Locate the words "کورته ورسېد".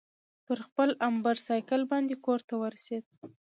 2.25-3.03